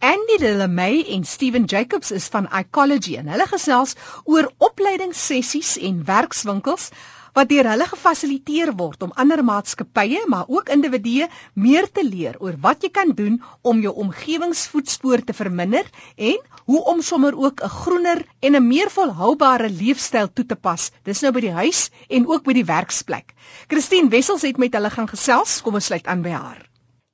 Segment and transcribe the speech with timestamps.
[0.00, 3.96] Andy Delamay en Steven Jacobs is van Ecology en hulle gesels
[4.30, 6.84] oor opleidingssessies en werkswinkels
[7.38, 11.26] wat deur hulle gefasiliteer word om ander maatskappye maar ook individue
[11.66, 13.40] meer te leer oor wat jy kan doen
[13.72, 15.90] om jou omgewingsvoetspoor te verminder
[16.30, 16.38] en
[16.70, 20.90] hoe om sommer ook 'n groener en 'n meer volhoubare leefstyl toe te pas.
[21.02, 23.34] Dis nou by die huis en ook by die werksplek.
[23.66, 25.60] Christine Wessels het met hulle gaan gesels.
[25.62, 26.67] Kom ons sluit aan by haar.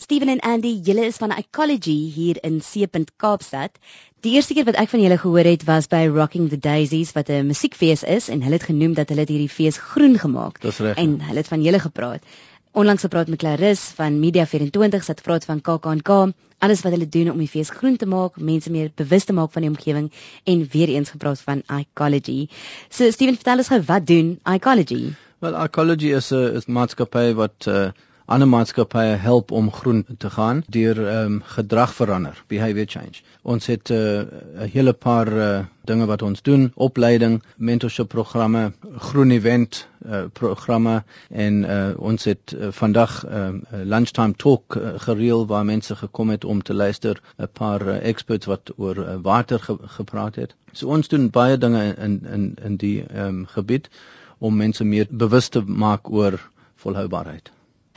[0.00, 3.74] Steven en Andy, julle is van Ecology hier in Seepunt Kaapstad.
[4.24, 7.28] Die eerste keer wat ek van julle gehoor het was by Rocking the Daisies wat
[7.28, 10.80] 'n musiekfees is en hulle het genoem dat hulle hierdie fees groen gemaak het.
[10.96, 12.24] En hulle het van julle gepraat.
[12.72, 17.30] Onlangs gepraat met Claris van Media 24 wat praat van KAK&K, alles wat hulle doen
[17.30, 20.12] om die fees groen te maak, mense meer bewus te maak van die omgewing
[20.44, 22.48] en weer eens gepraat van Ecology.
[22.88, 25.12] So Steven, vertel ons gou wat doen Ecology?
[25.40, 27.90] Well, Ecology is 'n maatskappy wat uh,
[28.30, 33.22] ander maatskappye help om groen te gaan deur ehm um, gedrag verander, behavior change.
[33.42, 39.30] Ons het 'n uh, hele paar uh, dinge wat ons doen, opleiding, mentorship programme, groen
[39.30, 45.46] event uh, programme en uh, ons het uh, vandag 'n uh, lunchtime talk uh, gereël
[45.46, 49.58] waar mense gekom het om te luister, 'n paar uh, experts wat oor uh, water
[49.60, 50.54] ge gepraat het.
[50.72, 53.90] So ons doen baie dinge in in in die ehm um, gebied
[54.38, 57.50] om mense meer bewus te maak oor volhoubaarheid.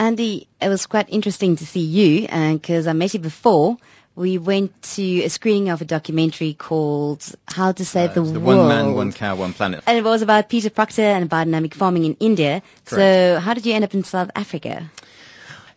[0.04, 2.22] Andy, it was quite interesting to see you
[2.54, 3.78] because uh, I met you before.
[4.16, 8.40] We went to a screening of a documentary called How to Save uh, the, the
[8.42, 8.60] World.
[8.60, 9.82] One Man, One Cow, One Planet.
[9.88, 12.62] And it was about Peter Proctor and biodynamic farming in India.
[12.86, 13.00] Correct.
[13.00, 14.92] So how did you end up in South Africa?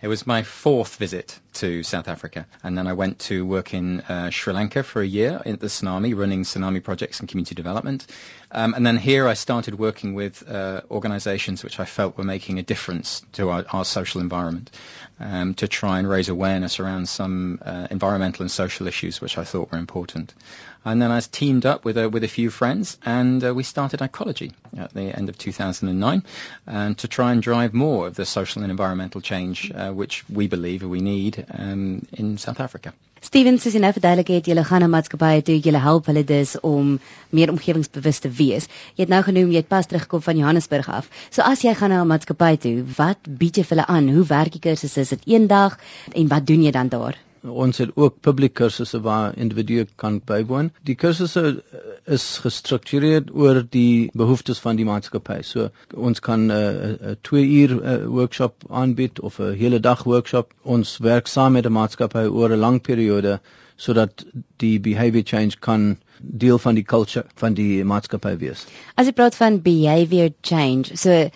[0.02, 4.00] It was my fourth visit to South Africa, and then I went to work in
[4.02, 8.06] uh, Sri Lanka for a year in the tsunami, running tsunami projects and community development.
[8.50, 12.58] Um, and then here I started working with uh, organisations which I felt were making
[12.58, 14.70] a difference to our, our social environment,
[15.18, 19.44] um, to try and raise awareness around some uh, environmental and social issues which I
[19.44, 20.34] thought were important.
[20.84, 24.02] And then I teamed up with a, with a few friends, and uh, we started
[24.02, 26.22] Ecology at the end of 2009,
[26.66, 30.46] and to try and drive more of the social and environmental change uh, which we
[30.46, 32.92] believe we need um, in South Africa.
[33.26, 36.52] Steven, soos jy nou verduidelik het, julle gaan na maatskappye toe, julle help hulle dus
[36.68, 36.92] om
[37.34, 38.68] meer omgewingsbewus te wees.
[38.94, 41.08] Jy het nou genoem jy het pas teruggekom van Johannesburg af.
[41.34, 44.12] So as jy gaan na 'n maatskappy toe, wat bied jy vir hulle aan?
[44.14, 44.96] Hoe werk die kursus?
[44.96, 45.74] Is dit eendag
[46.14, 47.18] en wat doen jy dan daar?
[47.42, 50.70] Ons het ook publieke kursusse waar individue kan bywoon.
[50.84, 51.64] Die kursusse
[52.06, 55.40] is gestruktureer oor die behoeftes van die maatskappy.
[55.42, 60.54] So ons kan 'n uh, 2 uur uh, workshop aanbied of 'n hele dag workshop.
[60.62, 63.40] Ons werk saam met 'n maatskappy oor 'n lang periode
[63.76, 64.24] sodat
[64.56, 68.66] die behavior change kan deel van die culture van die maatskappy wees.
[68.94, 71.28] As jy praat van behavior change, so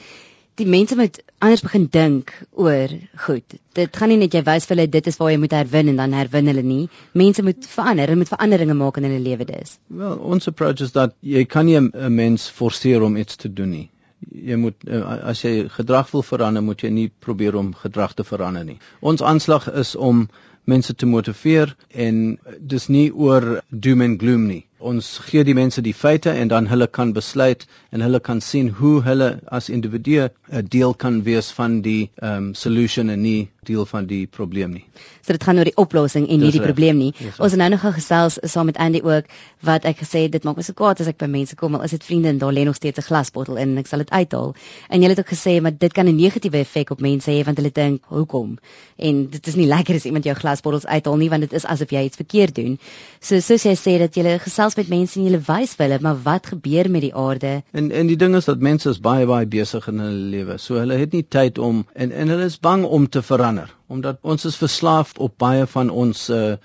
[0.61, 2.93] die mense moet anders begin dink oor
[3.25, 3.57] goed.
[3.77, 6.01] Dit gaan nie net jy wys vir hulle dit is waar jy moet herwin en
[6.03, 6.83] dan herwin hulle nie.
[7.17, 9.79] Mense moet verander, hulle moet veranderinge maak in hulle lewe dis.
[9.89, 13.71] Well, ons approach is dat jy kan nie 'n mens forceer om iets te doen
[13.71, 13.89] nie.
[14.31, 14.89] Jy moet
[15.33, 18.79] as jy gedrag wil verander, moet jy nie probeer om gedrag te verander nie.
[19.01, 20.29] Ons aanslag is om
[20.65, 25.83] mense te motiveer en dis nie oor doom and gloom nie ons gee die mense
[25.85, 30.31] die feite en dan hulle kan besluit en hulle kan sien hoe hulle as individue
[30.51, 34.85] 'n deel kan wees van die um solution en nie deel van die probleem nie.
[35.21, 37.11] So dit gaan oor die oplossing en nie die probleem nie.
[37.39, 39.29] Ons het nou nog gesels saam met Andy ook
[39.61, 41.85] wat ek gesê het dit maak my so kwaad as ek by mense kom al
[41.87, 44.11] is dit vriende en daar lê nog steeds 'n glasbottel in en ek sal dit
[44.11, 44.55] uithaal.
[44.89, 47.57] En jy het ook gesê maar dit kan 'n negatiewe effek op mense hê want
[47.57, 48.59] hulle dink hoekom?
[48.97, 51.91] En dit is nie lekker as iemand jou glasbottels uithaal nie want dit is asof
[51.91, 52.79] jy iets verkeerd doen.
[53.21, 56.01] So soos jy sê dat jy gesels gesels met mense en jy wys vir hulle
[56.03, 57.63] maar wat gebeur met die aarde.
[57.73, 60.59] En en die ding is dat mense is baie baie besig in hulle lewe.
[60.59, 64.19] So hulle het nie tyd om en en hulle is bang om te verander omdat
[64.23, 66.57] ons is verslaaf op baie van ons uh,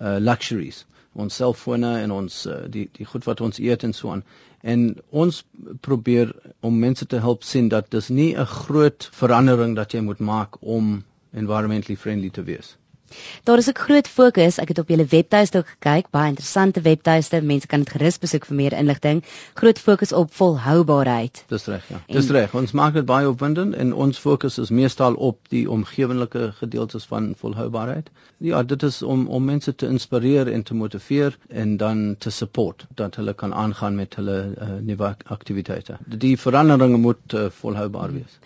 [0.00, 4.10] uh luxuries ons selfone en ons uh, die die goed wat ons eet en so
[4.10, 4.24] aan
[4.62, 5.44] en ons
[5.80, 10.18] probeer om mense te help sien dat dis nie 'n groot verandering dat jy moet
[10.18, 12.76] maak om environmentally friendly te wees
[13.44, 14.58] Daar is ook groot fokus.
[14.58, 17.42] Ek het op julle webtuiste ook gekyk, baie interessante webtuiste.
[17.42, 19.22] Mense kan dit gerus besoek vir meer inligting.
[19.54, 21.44] Groot fokus op volhoubaarheid.
[21.48, 22.00] Dis reg, ja.
[22.06, 22.54] En, Dis reg.
[22.54, 27.32] Ons maak dit baie opwindend en ons fokus is meestal op die omgewenlike gedeeltes van
[27.38, 28.10] volhoubaarheid.
[28.42, 32.86] Ja, dit is om om mense te inspireer en te motiveer en dan te support
[32.94, 35.98] dat hulle kan aangaan met hulle uh, nuwe aktiwiteite.
[36.06, 38.38] Die veranderinge moet uh, volhoubaar wees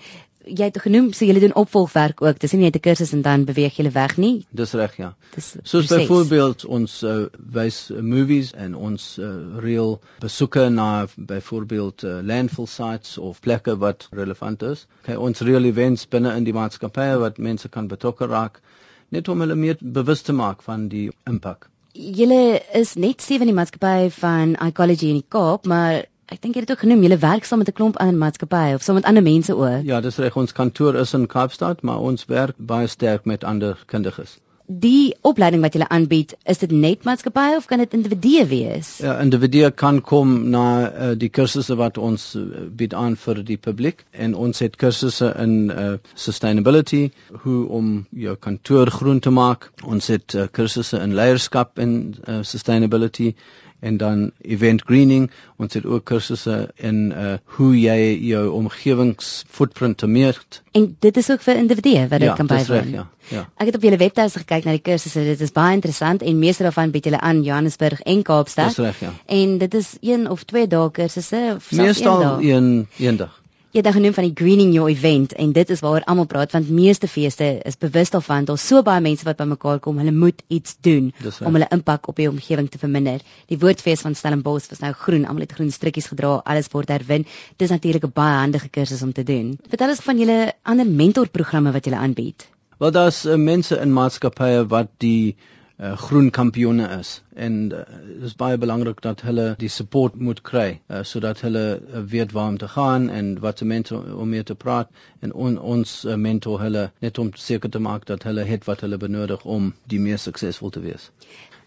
[0.46, 2.38] jy het genoem so julle doen opvolgwerk ook.
[2.40, 4.46] Dis nie net 'n kursus en dan beweeg julle weg nie.
[4.50, 5.14] Dis reg, ja.
[5.34, 12.04] Dis Soos byvoorbeeld ons uh, wys uh, movies en ons uh, reël besoeke na byvoorbeeld
[12.04, 14.87] uh, landfill sites of plekke wat relevant is.
[15.02, 18.60] Okay, ons reël events binne in die maatskappye wat mense kan betrokke raak
[19.08, 21.70] net om hulle meer bewus te maak van die impak.
[21.93, 26.55] Julle is net sewe in die maatskappy van Ecology in die Kaap, maar ek dink
[26.55, 29.05] jy het ook genoem julle werk saam met 'n klomp ander maatskappye of saam met
[29.05, 29.84] ander mense ook.
[29.84, 30.37] Ja, dis reg.
[30.37, 35.62] Ons kantoor is in Kaapstad, maar ons werk baie sterk met ander kundiges die opleiding
[35.62, 38.96] wat julle aanbied, is dit net maatskappye of kan dit individue wees?
[39.02, 43.58] Ja, individue kan kom na uh, die kursusse wat ons uh, bied aan vir die
[43.62, 47.11] publiek en ons het kursusse in uh, sustainability,
[47.44, 49.70] hoe om jou kantoor groen te maak.
[49.87, 51.96] Ons het uh, kursusse in leierskap en
[52.26, 53.34] uh, sustainability
[53.81, 55.31] en dan event greening.
[55.56, 61.40] Ons het ook kursusse in uh hoe jy jou omgewingsfootprint meet en dit is ook
[61.40, 62.90] vir individue wat dit ja, kan bywoon.
[62.90, 63.49] ja ja.
[63.56, 65.25] Ek het op julle webtuiste gekyk na die kursusse.
[65.26, 68.76] Dit is baie interessant en meeste daarvan bied julle aan Johannesburg en Kaapstad.
[68.76, 69.12] Dis reg ja.
[69.26, 73.43] En dit is een of twee dae kursusse of meestal een een dag
[73.76, 76.70] Jy het genoem van die greening your event en dit is waaroor almal praat want
[76.73, 80.78] meeste feeste is bewus daarvan daar's so baie mense wat bymekaar kom hulle moet iets
[80.87, 81.11] doen
[81.44, 83.20] om hulle impak op die omgewing te verminder.
[83.52, 87.26] Die woordfees van Stellenbosch was nou groen, almal het groen strikkies gedra, alles word herwin.
[87.61, 89.58] Dis natuurlik 'n baie handige kursus om te doen.
[89.69, 92.49] Vertel ons van julle ander mentorprogramme wat julle aanbied.
[92.79, 95.37] Wel daar's uh, mense in maatskappye wat die
[95.78, 100.43] uh, groen kampioene is en uh, dit is baie belangrik dat hulle die support moet
[100.50, 104.28] kry uh, sodat hulle uh, weet waar om te gaan en wat se mentor om
[104.28, 104.88] mee te praat
[105.20, 108.81] en on, ons uh, mentor hulle net om seker te maak dat hulle het wat
[108.87, 111.11] hulle benodig om die meer suksesvol te wees.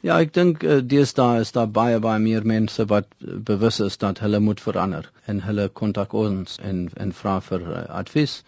[0.01, 3.09] Ja, ek dink uh, deesdae is daar baie baie meer mense wat
[3.49, 7.81] bewus is dat hulle moet verander en hulle kontak ons en en vra vir uh,
[8.01, 8.39] advies.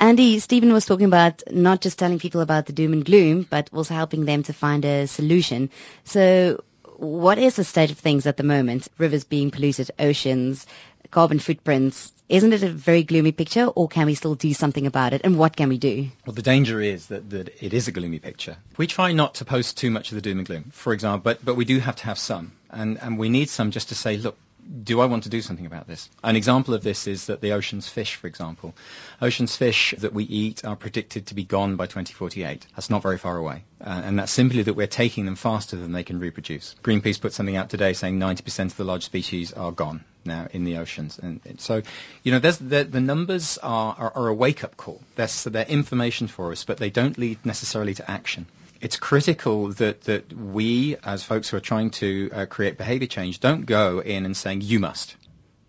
[0.00, 3.68] Andy, Stephen was talking about not just telling people about the doom and gloom, but
[3.72, 5.70] also helping them to find a solution.
[6.04, 6.62] So,
[6.96, 8.86] what is the state of things at the moment?
[8.98, 10.66] Rivers being polluted, oceans,
[11.10, 12.12] carbon footprints.
[12.28, 15.22] Isn't it a very gloomy picture, or can we still do something about it?
[15.24, 16.08] And what can we do?
[16.26, 18.56] Well, the danger is that, that it is a gloomy picture.
[18.76, 21.44] We try not to post too much of the doom and gloom, for example, but,
[21.44, 22.52] but we do have to have some.
[22.70, 24.36] And, and we need some just to say, look,
[24.84, 26.10] do I want to do something about this?
[26.22, 28.74] An example of this is that the ocean's fish, for example.
[29.22, 32.66] Ocean's fish that we eat are predicted to be gone by 2048.
[32.74, 33.64] That's not very far away.
[33.80, 36.74] Uh, and that's simply that we're taking them faster than they can reproduce.
[36.82, 40.64] Greenpeace put something out today saying 90% of the large species are gone now in
[40.64, 41.18] the oceans.
[41.18, 41.82] And, so,
[42.22, 45.00] you know, the, the numbers are, are, are a wake-up call.
[45.16, 48.46] They're, so they're information for us, but they don't lead necessarily to action
[48.80, 53.40] it's critical that, that we, as folks who are trying to uh, create behavior change,
[53.40, 55.16] don't go in and saying, you must.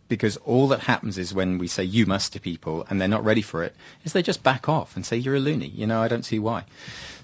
[0.08, 3.24] Because all that happens is when we say you must to people and they're not
[3.24, 5.68] ready for it, is they just back off and say you're a loony.
[5.68, 6.66] You know, I don't see why.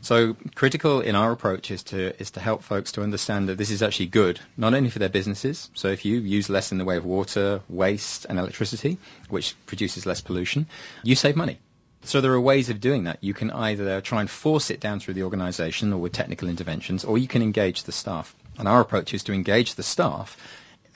[0.01, 3.71] So critical in our approach is to is to help folks to understand that this
[3.71, 5.71] is actually good, not only for their businesses.
[5.73, 8.99] So if you use less in the way of water, waste, and electricity,
[9.29, 10.67] which produces less pollution,
[11.01, 11.57] you save money.
[12.05, 13.17] So there are ways of doing that.
[13.21, 17.03] You can either try and force it down through the organization or with technical interventions,
[17.03, 18.35] or you can engage the staff.
[18.59, 20.37] And our approach is to engage the staff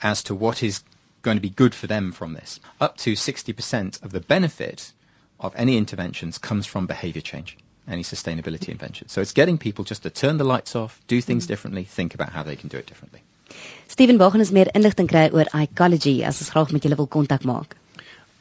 [0.00, 0.82] as to what is
[1.22, 2.60] going to be good for them from this.
[2.80, 4.92] Up to 60% of the benefit
[5.38, 7.58] of any interventions comes from behavior change,
[7.88, 9.08] any sustainability intervention.
[9.08, 11.52] So it's getting people just to turn the lights off, do things mm-hmm.
[11.52, 13.22] differently, think about how they can do it differently.
[13.88, 17.42] Stephen Wagen is meer inligting kry oor ecology as ons graag met julle wil kontak
[17.42, 17.79] maak.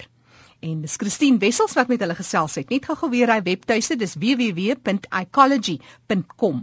[0.64, 2.68] en dis Christine Wessels wat met hulle gesels het.
[2.72, 6.58] Net gou-gou weer hy webtuiste, dis www.ecology.com.